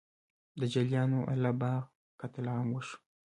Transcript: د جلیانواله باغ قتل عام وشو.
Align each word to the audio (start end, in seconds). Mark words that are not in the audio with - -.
د 0.59 0.61
جلیانواله 0.73 1.51
باغ 1.61 1.83
قتل 2.19 2.45
عام 2.53 2.67
وشو. 2.71 2.97